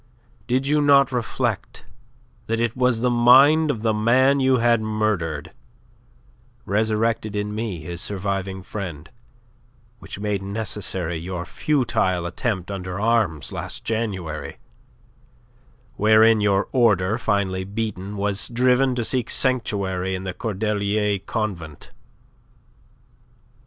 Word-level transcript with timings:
Did 0.47 0.65
you 0.65 0.81
not 0.81 1.11
reflect 1.11 1.85
that 2.47 2.59
it 2.59 2.75
was 2.75 3.01
the 3.01 3.11
mind 3.11 3.69
of 3.69 3.83
the 3.83 3.93
man 3.93 4.39
you 4.39 4.57
had 4.57 4.81
murdered, 4.81 5.51
resurrected 6.65 7.35
in 7.35 7.53
me 7.53 7.81
his 7.81 8.01
surviving 8.01 8.63
friend, 8.63 9.11
which 9.99 10.17
made 10.17 10.41
necessary 10.41 11.17
your 11.19 11.45
futile 11.45 12.25
attempt 12.25 12.71
under 12.71 12.99
arms 12.99 13.51
last 13.51 13.83
January, 13.85 14.57
wherein 15.97 16.41
your 16.41 16.67
order, 16.71 17.19
finally 17.19 17.63
beaten, 17.63 18.17
was 18.17 18.47
driven 18.47 18.95
to 18.95 19.03
seek 19.05 19.29
sanctuary 19.29 20.15
in 20.15 20.23
the 20.23 20.33
Cordelier 20.33 21.19
Convent? 21.19 21.91